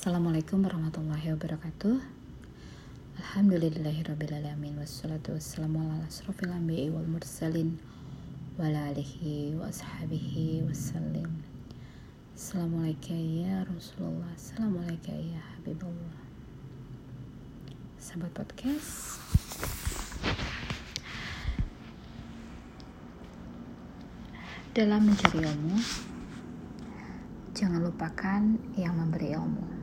[0.00, 2.00] Assalamualaikum warahmatullahi wabarakatuh.
[3.20, 7.76] Alhamdulillahirrabbilalamin Wassalatu wassalamu ala asrafil anbiya wal mursalin
[8.56, 11.28] Wa ala alihi wa ashabihi wassalim.
[12.32, 16.16] Assalamualaikum ya Rasulullah Assalamualaikum ya Habibullah.
[18.00, 19.20] Sahabat podcast.
[24.72, 25.76] Dalam mencari ilmu
[27.52, 29.80] Jangan lupakan yang memberi ilmu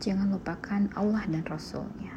[0.00, 2.16] jangan lupakan Allah dan Rasulnya.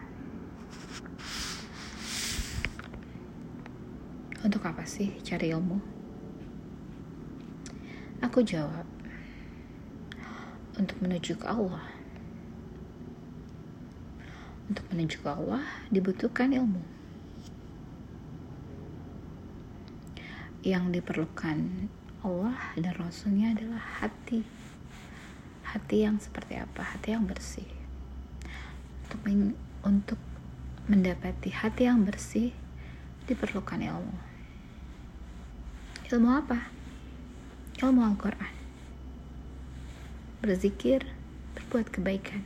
[4.39, 5.83] Untuk apa sih cari ilmu?
[8.23, 8.87] Aku jawab,
[10.79, 11.83] untuk menuju ke Allah.
[14.71, 16.79] Untuk menuju ke Allah dibutuhkan ilmu.
[20.63, 21.91] Yang diperlukan
[22.23, 24.47] Allah dan Rasulnya adalah hati
[25.73, 26.85] hati yang seperti apa?
[26.85, 27.65] Hati yang bersih.
[29.09, 29.25] Untuk
[29.81, 30.21] untuk
[30.85, 32.53] mendapati hati yang bersih
[33.25, 34.17] diperlukan ilmu.
[36.13, 36.69] Ilmu apa?
[37.81, 38.53] Ilmu Al-Quran.
[40.45, 41.09] Berzikir
[41.57, 42.45] berbuat kebaikan.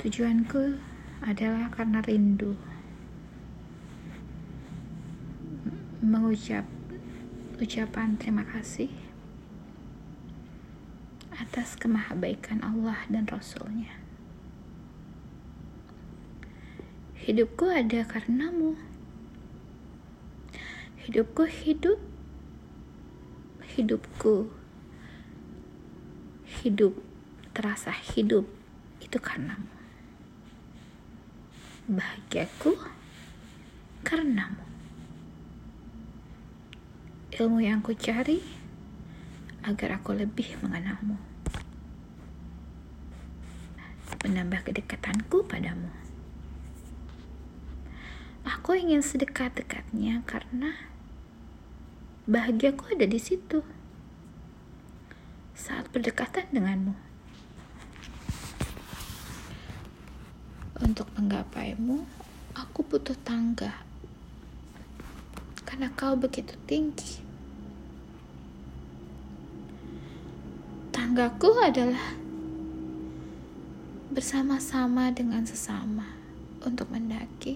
[0.00, 0.80] Tujuanku
[1.24, 2.56] adalah karena rindu
[6.04, 6.68] mengucap
[7.54, 8.90] ucapan terima kasih
[11.34, 13.94] atas kemahabaikan Allah dan Rasulnya.
[17.22, 18.74] Hidupku ada karenamu.
[21.06, 21.98] Hidupku hidup.
[23.74, 24.50] Hidupku
[26.62, 26.94] hidup
[27.54, 28.46] terasa hidup
[28.98, 29.70] itu karenamu.
[31.86, 32.78] Bahagiaku
[34.02, 34.73] karenamu
[37.34, 38.38] ilmu yang aku cari
[39.66, 41.18] agar aku lebih mengenalmu.
[44.22, 45.90] Menambah kedekatanku padamu.
[48.46, 50.78] Aku ingin sedekat-dekatnya karena
[52.30, 53.66] bahagiaku ada di situ.
[55.58, 56.94] Saat berdekatan denganmu.
[60.86, 62.06] Untuk menggapaimu,
[62.54, 63.82] aku butuh tangga
[65.74, 67.23] karena kau begitu tinggi.
[71.14, 72.18] Tanggaku adalah
[74.10, 76.10] bersama-sama dengan sesama
[76.58, 77.54] untuk mendaki.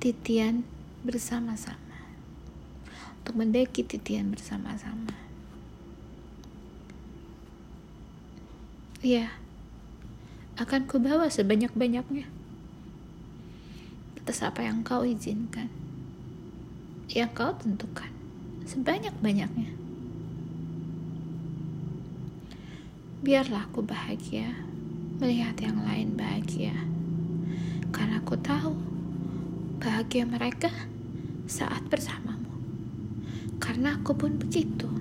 [0.00, 0.64] Titian
[1.04, 2.00] bersama-sama
[3.20, 5.12] untuk mendaki titian bersama-sama.
[9.04, 9.36] Iya,
[10.56, 12.24] akan kubawa sebanyak-banyaknya
[14.16, 15.91] atas apa yang kau izinkan
[17.08, 18.12] yang kau tentukan
[18.68, 19.72] sebanyak-banyaknya.
[23.24, 24.52] Biarlah aku bahagia
[25.16, 26.76] melihat yang lain bahagia.
[27.88, 28.76] Karena aku tahu
[29.80, 30.68] bahagia mereka
[31.48, 32.52] saat bersamamu.
[33.56, 34.91] Karena aku pun begitu.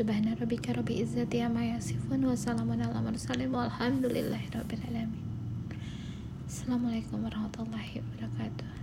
[0.00, 5.20] Subhana rabbika rabbi izzati amma yasifun wa salamun ala mursalin walhamdulillahi rabbil alamin.
[6.48, 8.79] Assalamualaikum warahmatullahi wabarakatuh.